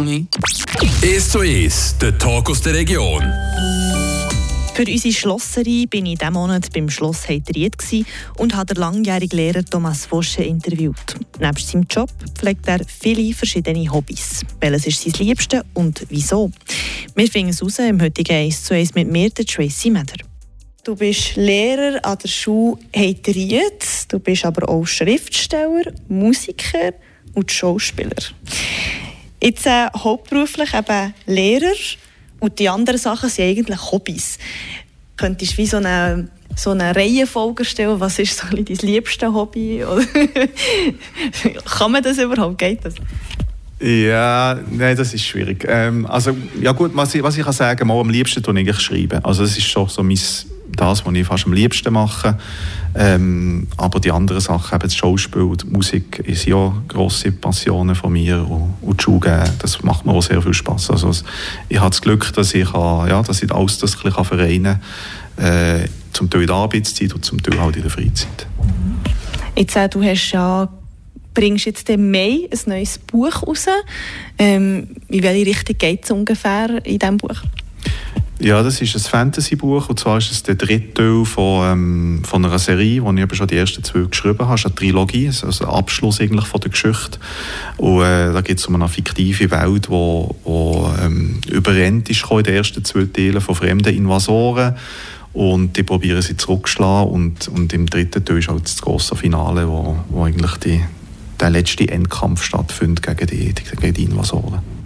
[0.00, 3.22] 1 zu 1, der Talk aus der Region.
[4.74, 7.76] Für unsere Schlosserin bin ich diesen Monat beim Schloss Heiteriet
[8.38, 11.16] und habe den langjährigen Lehrer Thomas Fosche interviewt.
[11.38, 14.40] Neben seinem Job pflegt er viele verschiedene Hobbys.
[14.60, 16.50] Welches ist sein Liebste und wieso?
[17.14, 20.14] Wir finden es raus im heutigen 1 zu 1 mit mir, der Tracy Meder.
[20.82, 26.94] Du bist Lehrer an der Schule Heiteriet, du bist aber auch Schriftsteller, Musiker
[27.34, 28.16] und Schauspieler.
[29.42, 31.72] Jetzt äh, hauptberuflich eben Lehrer
[32.40, 34.38] und die anderen Sachen sind eigentlich Hobbys.
[35.16, 39.84] Könntest du wie so eine, so eine Reihenfolge stellen, was ist so dein liebstes Hobby?
[41.64, 42.58] Kann man das überhaupt?
[42.58, 42.94] Geht das?
[43.80, 45.64] Ja, nein, das ist schwierig.
[45.66, 48.80] Ähm, also, ja gut, was ich, was ich kann sagen, mal am liebsten tue ich
[48.80, 49.24] schreiben.
[49.24, 50.18] Also das ist schon so mein,
[50.76, 52.38] das, was ich fast am liebsten mache.
[52.94, 57.94] Ähm, aber die anderen Sachen, eben das Schauspiel und die Musik, ist ja grosse Passionen
[57.94, 60.90] von mir und, und die Schule das macht mir auch sehr viel Spaß.
[60.90, 61.12] Also
[61.68, 64.80] ich habe das Glück, dass ich, ja, dass ich alles das ein vereinen
[65.36, 68.46] kann, äh, zum Teil in der Arbeitszeit und zum Teil halt in der Freizeit.
[69.56, 70.68] Jetzt, äh, du hast ja
[71.34, 73.66] bringst jetzt im Mai ein neues Buch raus.
[74.38, 77.42] Ähm, in welche Richtung geht es ungefähr in diesem Buch?
[78.42, 82.42] Ja, das ist ein Fantasy-Buch und zwar ist es der dritte Teil von, ähm, von
[82.42, 84.54] einer Serie, wo ich schon die ersten zwei geschrieben habe.
[84.54, 87.18] Es ist eine Trilogie, also ein Abschluss eigentlich von der Geschichte.
[87.76, 92.24] Und äh, da geht es um eine fiktive Welt, die wo, wo, ähm, überrennt ist
[92.30, 94.74] in den ersten zwei Teilen von fremden Invasoren
[95.34, 99.68] und die probieren sie zurückzuschlagen und, und im dritten Teil ist halt das große Finale,
[99.68, 100.80] wo, wo eigentlich die,
[101.38, 104.79] der letzte Endkampf stattfindet gegen die, gegen die Invasoren.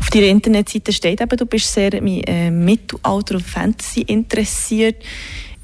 [0.00, 5.02] Auf deiner Internetseite steht eben, du bist sehr äh, Mittelalter und Fantasy interessiert.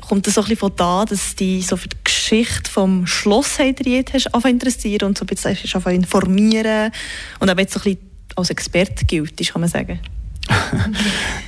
[0.06, 3.58] Kommt das so ein bisschen von da, dass du so für die Geschichte vom Schloss
[3.58, 6.92] hast interessiert und so ein bisschen informieren
[7.40, 10.00] und auch jetzt so ein bisschen als Experte gilt, kann man sagen?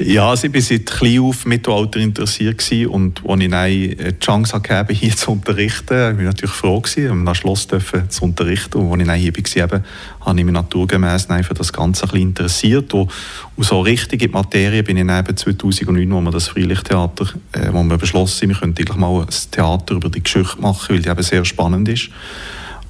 [0.03, 4.55] ja, also ich war seit klein auf Mittelalter interessiert und als ich dann die Chance
[4.55, 7.69] hatte, hier zu unterrichten, war ich natürlich froh, gewesen, das Schloss
[8.09, 8.79] zu unterrichten.
[8.79, 9.83] Und als ich hier war,
[10.21, 12.93] habe ich mich naturgemäß für das Ganze ein interessiert.
[12.95, 13.11] Und,
[13.59, 17.83] so richtig in die Materie bin ich eben 2009, wo wir das Freilichttheater, äh, wo
[17.83, 21.23] wir beschlossen wir könnten eigentlich mal ein Theater über die Geschichte machen, weil die eben
[21.23, 22.09] sehr spannend ist.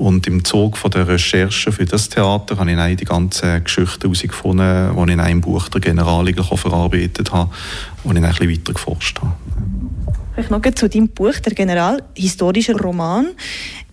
[0.00, 4.00] Und im Zug von der Recherche für das Theater habe ich dann die ganzen Geschichten
[4.00, 7.50] herausgefunden, die ich dann im Buch der General verarbeitet habe
[8.02, 9.34] und ich dann ein weiter geforscht habe.
[10.32, 13.26] Vielleicht noch zu deinem Buch, der General, historischer Roman.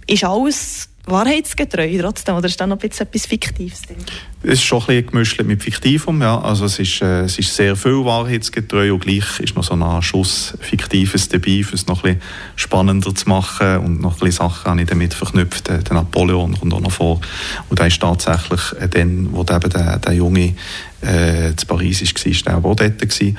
[0.07, 3.97] Ist alles wahrheitsgetreu trotzdem, oder ist da noch etwas Fiktives drin?
[4.43, 6.39] Es ist schon ein bisschen gemischt mit Fiktivum, ja.
[6.39, 10.01] Also es ist, äh, es ist sehr viel wahrheitsgetreu und gleich ist noch so ein
[10.01, 12.21] Schuss Fiktives dabei, um es noch ein bisschen
[12.55, 15.69] spannender zu machen und noch ein bisschen Sachen habe ich damit verknüpft.
[15.69, 17.21] Der Napoleon kommt auch noch vor
[17.69, 20.55] und da ist tatsächlich äh, dann, wo eben der, der junge
[21.01, 22.99] äh, zu Paris war, ist der auch dort.
[22.99, 23.37] Gewesen.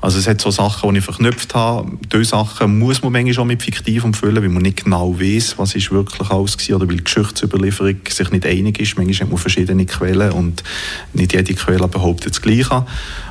[0.00, 1.90] Also es hat so Sachen, die ich verknüpft habe.
[2.12, 5.74] Diese Sachen muss man manchmal schon mit fiktiv umfüllen, weil man nicht genau weiß, was
[5.74, 8.96] ist wirklich alles war oder weil die Geschichtsüberlieferung sich nicht einig ist.
[8.96, 10.62] Manchmal hat man verschiedene Quellen und
[11.12, 12.86] nicht jede Quelle behauptet das Gleiche.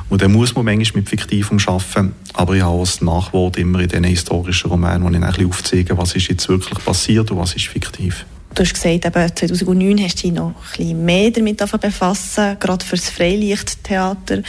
[0.08, 2.14] Und dann muss man manchmal mit Fiktivum arbeiten.
[2.34, 5.46] Aber ich habe auch das Nachwort immer in diesen historischen Romanen, wo ich ein bisschen
[5.46, 8.26] aufzeige, was ist jetzt wirklich passiert und was ist fiktiv.
[8.54, 12.84] Du hast gesagt, eben 2009 hast du dich noch ein bisschen mehr damit befassen, gerade
[12.84, 14.42] für das Freilichttheater.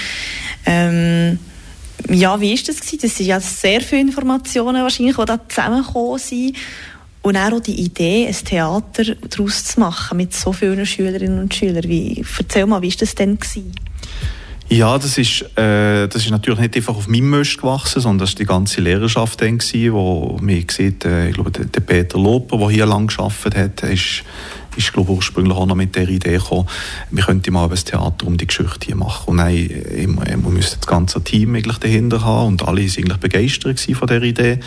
[0.65, 1.37] Ähm,
[2.09, 2.79] ja, wie war das?
[2.79, 2.99] Gewesen?
[3.01, 6.57] Das sind ja sehr viele Informationen wahrscheinlich, die da zusammengekommen sind.
[7.21, 11.83] Und auch die Idee, ein Theater daraus zu machen mit so vielen Schülerinnen und Schülern.
[11.83, 13.37] Wie, erzähl mal, wie war das denn?
[13.37, 13.75] Gewesen?
[14.71, 18.29] Ja, das ist, äh, das ist natürlich nicht einfach auf meinem Mist gewachsen, sondern das
[18.29, 22.17] war die ganze Lehrerschaft dann, gewesen, wo mir sieht, äh, ich glaube, der, der Peter
[22.17, 24.23] Loper, der hier lange gearbeitet hat, ist,
[24.77, 26.69] ist glaube ursprünglich auch noch mit der Idee gekommen,
[27.09, 29.31] wir könnten mal ein Theater um die Geschichte hier machen.
[29.31, 33.77] Und nein, wir müssen das ganze Team eigentlich dahinter haben und alle waren eigentlich begeistert
[33.81, 34.59] von dieser Idee.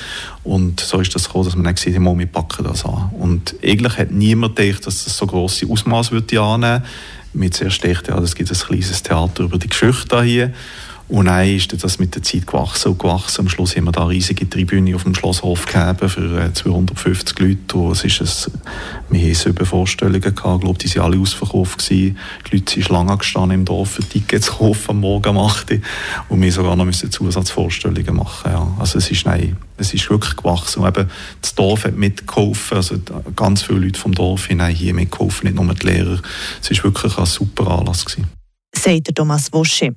[0.42, 3.10] Und so ist das gekommen, dass man dann gesagt hat, wir packen das an.
[3.18, 6.82] Und eigentlich hat niemand gedacht, dass das so grosse Ausmaße annehmen würde
[7.34, 10.52] mit zuerst gedacht, ja, es gibt ein kleines Theater über die Geschichte hier.
[11.06, 13.42] Und dann ist das mit der Zeit gewachsen und gewachsen.
[13.42, 17.42] Am Schluss haben wir da eine riesige Tribüne auf dem Schlosshof gegeben für 250 äh,
[17.44, 17.78] Leute.
[17.92, 18.52] Es ist ein,
[19.10, 20.56] wir haben sieben Vorstellungen gehabt.
[20.56, 21.90] Ich glaube, die waren alle ausverkauft.
[21.90, 22.14] Die
[22.50, 25.78] Leute sind Schlange gestanden im Dorf für Tickets zu kaufen am Morgen um 8 Uhr.
[26.30, 28.50] Und wir sogar noch Zusatzvorstellungen machen.
[28.50, 28.74] Ja.
[28.78, 30.82] Also es ist, nein, es ist wirklich gewachsen.
[30.82, 31.10] Und eben
[31.42, 32.78] das Dorf hat mitgeholfen.
[32.78, 32.96] Also
[33.36, 36.18] ganz viele Leute vom Dorf haben hier mitgeholfen, nicht nur die Lehrer.
[36.62, 38.06] Es war wirklich ein super Anlass.
[38.06, 38.43] Gewesen.
[38.84, 39.94] Sagt Thomas Wosche.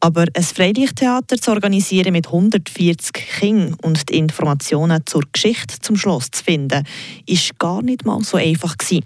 [0.00, 6.30] Aber ein Freilichttheater zu organisieren mit 140 Kindern und die Informationen zur Geschichte zum Schloss
[6.30, 6.86] zu finden,
[7.26, 9.04] ist gar nicht mal so einfach gewesen.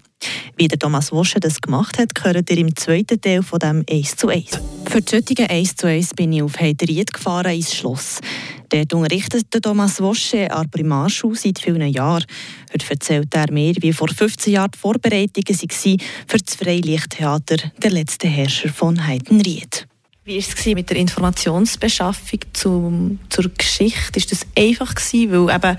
[0.57, 4.17] Wie der Thomas Wosche das gemacht hat, gehört ihr im zweiten Teil von dem 1
[4.17, 4.61] zu 1.
[4.89, 8.21] Für die heutige 1 zu 1 bin ich auf Heiteried gefahren ins Schloss.
[8.69, 12.25] Dort unterrichtet Thomas Wosche an der Primarschule seit vielen Jahren.
[12.73, 17.91] Heute erzählt er mir, wie vor 15 Jahren die Vorbereitungen waren für das Freilichttheater «Der
[17.91, 19.87] letzte Herrscher» von Heidenried.
[20.25, 24.19] Wie war es mit der Informationsbeschaffung zum, zur Geschichte?
[24.19, 25.31] Ist das einfach gewesen?
[25.31, 25.79] Weil eben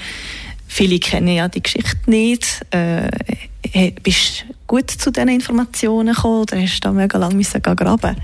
[0.67, 2.65] viele kennen ja die Geschichte nicht.
[2.71, 3.09] Äh,
[4.01, 8.15] bist du gut zu diesen Informationen gekommen oder hast du da mega lange graben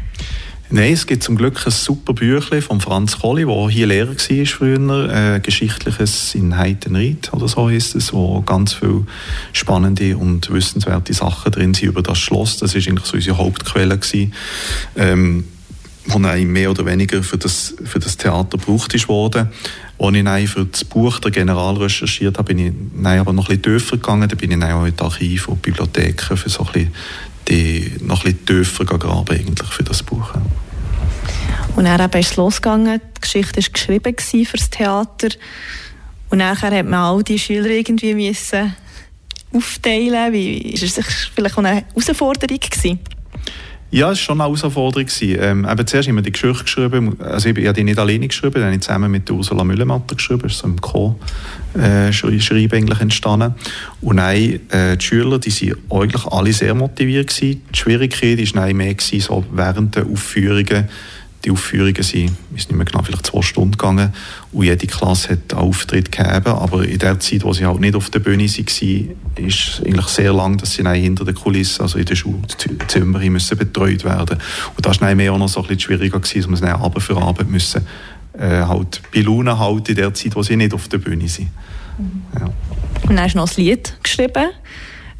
[0.70, 4.46] Nein, es gibt zum Glück ein super Büchlein von Franz Kolli, der hier Lehrer war
[4.46, 9.06] früher, äh, Geschichtliches in Heitenried oder so ist es, wo ganz viele
[9.52, 12.58] spannende und wissenswerte Sachen drin sind über das Schloss.
[12.58, 14.34] Das ist eigentlich so unsere Hauptquelle gewesen.
[14.96, 15.44] Ähm,
[16.06, 19.50] wo mehr oder weniger für das, für das Theater gebraucht worden.
[20.00, 23.60] Als ich für das Buch der General recherchiert habe, bin ich nein, aber noch ein
[23.60, 24.28] bisschen tiefer gegangen.
[24.28, 26.94] Da bin ich auch in die Archive und Bibliotheken für so ein bisschen
[27.48, 30.34] die, noch ein bisschen tiefer graben eigentlich für das Buch.
[31.76, 35.30] Und dann ist es losgegangen, die Geschichte war geschrieben für das Theater.
[36.30, 38.76] Und nachher hat man all die Schüler irgendwie müssen
[39.52, 40.34] aufteilen.
[40.34, 43.00] Wie, ist es vielleicht eine Herausforderung gewesen?
[43.94, 45.06] Ja, es war schon eine Herausforderung.
[45.22, 48.28] Ähm, eben zuerst haben wir die Geschichte geschrieben, also ich, ich habe die nicht alleine
[48.28, 52.76] geschrieben, die habe ich zusammen mit Ursula Müllematter geschrieben, das ist so im Co-Schreiben äh,
[52.76, 53.54] eigentlich entstanden.
[54.02, 57.62] Und nein, äh, die Schüler, waren eigentlich alle sehr motiviert gewesen.
[57.72, 60.90] Die Schwierigkeit war mehr gewesen, so während der Aufführungen
[61.46, 64.14] die Aufführungen sind, ist nicht mehr genau, vielleicht zwei Stunden gegangen
[64.52, 67.96] und jede Klasse hat einen Auftritt gegeben, aber in der Zeit, wo sie halt nicht
[67.96, 72.06] auf der Bühne waren, ist eigentlich sehr lang, dass sie hinter der Kulisse, also in
[72.06, 74.40] den Schulzimmern müssen betreut werden
[74.76, 77.04] und das war mehr auch noch so ein bisschen schwieriger gewesen, dass man es Abend
[77.04, 77.86] für Abend müssen
[78.38, 81.50] äh, halt bei Laune halten in der Zeit, wo sie nicht auf der Bühne sind.
[81.98, 82.24] Mhm.
[82.40, 82.46] Ja.
[83.04, 84.50] Und dann hast du noch ein Lied geschrieben,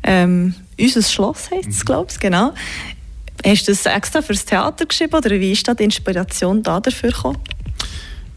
[0.04, 2.54] ähm, «Unser Schloss» heisst es, glaube ich, genau.
[3.46, 7.12] Hast du das extra fürs Theater geschrieben oder wie ist da die Inspiration da dafür
[7.12, 7.40] gekommen?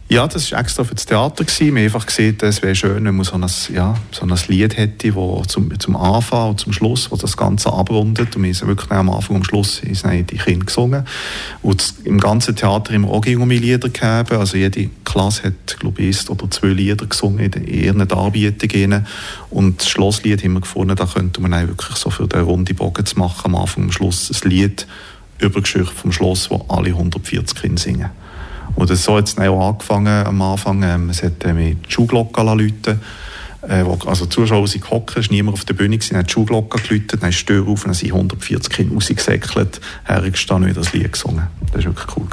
[0.08, 1.43] Ja, das war extra für das Theater.
[1.43, 1.75] Gewesen.
[1.75, 3.44] Wir haben einfach gesehen, es wäre schön, wenn man so ein,
[3.75, 7.73] ja, so ein Lied hätte, wo zum, zum Anfang und zum Schluss, wo das Ganze
[7.73, 8.37] abrundet.
[8.37, 11.05] Und wir haben wirklich am Anfang und am Schluss die Kinder gesungen.
[11.61, 14.38] Und im ganzen Theater haben wir auch um Lieder gegeben.
[14.38, 19.08] Also jede Klasse hat, glaube ich, eins oder zwei Lieder gesungen in ihren Darbietungen.
[19.50, 23.05] Und das Schlosslied haben wir gefunden, da könnte man wirklich so für den runde Bogen
[23.05, 24.87] zu machen, am Anfang und am Schluss ein Lied
[25.41, 28.11] über Geschichte vom Schloss, wo alle 140 Kinder singen.
[28.76, 30.82] Und so hat es auch angefangen am Anfang.
[30.82, 33.00] Ähm, es hat äh, mit Schuhglocken läuten
[33.69, 36.81] äh, also die Zuschauer sind gehockt, war niemand auf der Bühne, gewesen, hat die Schuhglocke
[36.81, 41.12] geläutet, dann ist die Tür auf dann sind 140 Kinder rausgesäckelt, hergestanden und das Lied
[41.12, 41.46] gesungen.
[41.73, 42.28] Das war wirklich cool.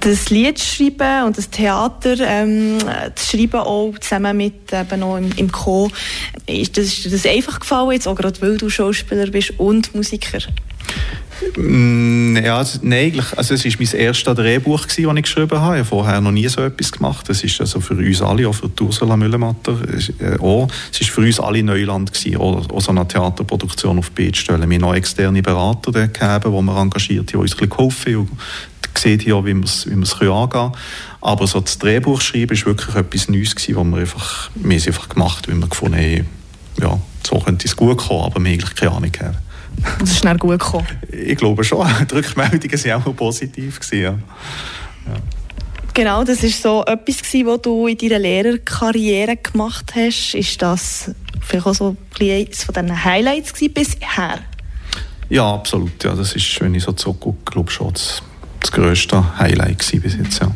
[0.00, 2.78] Das Lied schreiben und das Theater ähm,
[3.14, 5.90] das Schreiben auch zusammen mit eben noch im, im Co.
[6.46, 10.40] Ist das, ist das einfach gefallen, jetzt auch gerade weil du Schauspieler bist und Musiker?
[11.56, 15.76] Mm, ja, nein, also es war mein erstes Drehbuch, das ich geschrieben habe.
[15.76, 17.28] Ich habe vorher noch nie so etwas gemacht.
[17.28, 19.76] Das ist also für uns alle, auch für Ursula Müllematter,
[20.20, 24.10] äh, auch, es war für uns alle Neuland, gewesen, auch, auch so eine Theaterproduktion auf
[24.10, 24.70] die Beine stellen.
[24.70, 28.12] Wir haben noch externe Berater gegeben, die wir engagiert haben, die uns ein bisschen geholfen
[28.12, 28.30] haben und
[28.98, 30.72] sieht hier, wie wir es wie angehen können.
[31.20, 34.86] Aber so das Drehbuch schreiben war wirklich etwas Neues, gewesen, wo wir einfach, wir es
[34.86, 36.26] einfach gemacht haben, weil wir gefunden haben,
[36.80, 39.36] ja, so könnte es gut kommen, aber wir eigentlich keine Ahnung haben.
[39.98, 40.86] Das ist schnell gut gekommen.
[41.10, 41.86] Ich glaube schon.
[42.10, 43.80] Die Rückmeldungen waren auch positiv.
[43.80, 44.10] Gewesen, ja.
[44.10, 45.20] Ja.
[45.94, 50.34] Genau, das war so etwas, was du in deiner Lehrerkarriere gemacht hast.
[50.34, 51.10] Ist das
[51.40, 54.38] vielleicht auch so eines von deinen Highlights bisher?
[55.28, 56.02] Ja, absolut.
[56.02, 58.22] Ja, das ist, wenn ich so zurückgucke, glaube schon das,
[58.60, 60.40] das grösste Highlight bis jetzt.
[60.40, 60.54] Ja.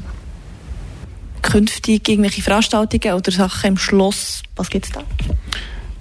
[1.43, 5.03] Künftig irgendwelche Veranstaltungen oder Sachen im Schloss, was gibt es da?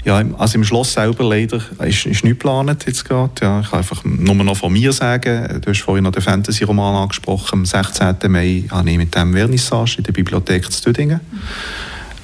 [0.06, 3.32] Ja, also im Schloss selber leider ist, ist nichts geplant jetzt gerade.
[3.42, 6.96] Ja, ich kann einfach nur noch von mir sagen, du hast vorhin noch den Fantasy-Roman
[6.96, 7.60] angesprochen.
[7.60, 8.16] Am 16.
[8.28, 11.22] Mai habe ich mit dem Vernissage in der Bibliothek zu Tüdingen.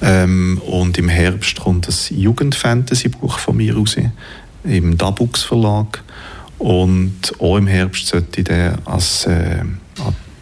[0.00, 3.96] Ähm, und im Herbst kommt das Jugend-Fantasy-Buch von mir raus,
[4.62, 6.04] im Dabux Verlag.
[6.58, 9.64] Und auch im Herbst sollte der als, äh,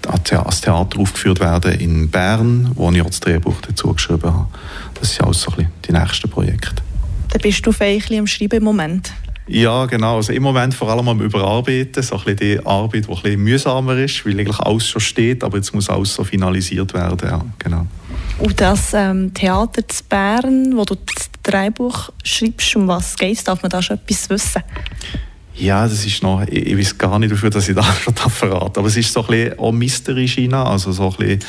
[0.07, 4.49] als Theater aufgeführt werden in Bern, wo ich auch das Drehbuch dazu geschrieben habe.
[5.01, 6.83] Das sind alles so ein bisschen die nächsten Projekte.
[7.31, 9.13] Dann bist du vielleicht am Schreiben im Moment.
[9.47, 10.17] Ja, genau.
[10.17, 12.03] Also im Moment vor allem am Überarbeiten.
[12.03, 15.43] So ein bisschen die Arbeit, die ein bisschen mühsamer ist, weil eigentlich alles schon steht,
[15.43, 17.29] aber jetzt muss alles so finalisiert werden.
[17.29, 17.87] Ja, genau.
[18.39, 23.63] Und das ähm, Theater zu Bern, wo du das Drehbuch schreibst, um was geht darf
[23.63, 24.63] man da schon etwas wissen?
[25.61, 28.81] Ja, das ist noch, ich, ich weiß gar nicht, dafür, dass ich das schon verrate.
[28.81, 31.41] Aber es ist so ein bisschen auch Mystery-China, also so ein bisschen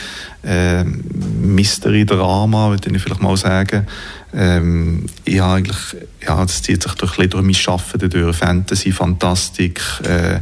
[0.44, 3.88] äh, Mystery-Drama, würde ich vielleicht mal sagen.
[4.34, 5.78] Ähm, ja, eigentlich,
[6.26, 10.40] ja, das zieht sich durch, durch mein Arbeiten durch Fantasy, Fantastik äh,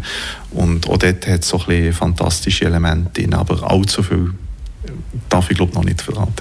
[0.52, 4.34] und auch dort hat es so ein bisschen fantastische Elemente drin, aber allzu viel
[5.28, 6.34] darf ich glaube noch nicht verraten.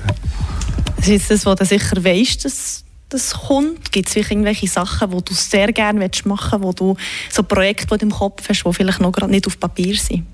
[0.97, 3.91] Das ist das, was du sicher weißt, dass das kommt?
[3.93, 6.97] Gibt es irgendwelche Sachen, die du sehr gerne machen willst, wo du
[7.31, 10.25] so Projekte, die du im Kopf hast, die vielleicht noch gerade nicht auf Papier sind?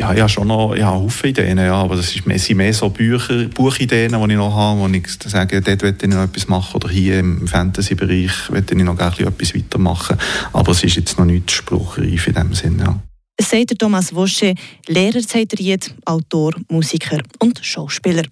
[0.00, 2.88] Ja, ich habe schon noch ja, Haufen Ideen, ja, aber ist mehr, sind mehr so
[2.88, 6.76] Bücher, Buchideen, die ich noch habe, wo ich sage, dort möchte ich noch etwas machen
[6.76, 10.16] oder hier im Fantasy-Bereich möchte ich noch etwas weitermachen.
[10.54, 13.00] Aber es ist jetzt noch nicht spruchreif in dem Sinne, ja.
[13.40, 14.54] Sagt Thomas Wosche,
[14.86, 18.24] Lehrer Zeiteriet, Autor, Musiker und Schauspieler.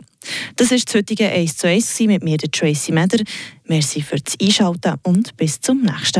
[0.56, 3.24] Das war das heutige 1 zu 1 mit mir, der Tracy Meder.
[3.64, 6.12] Merci fürs Einschalten und bis zum nächsten Mal.